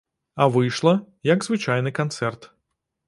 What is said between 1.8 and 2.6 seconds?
канцэрт.